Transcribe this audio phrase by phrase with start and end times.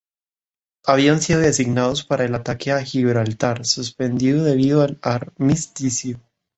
[0.83, 6.19] Habían sido designados para el ataque a Gibraltar, suspendido debido al Armisticio.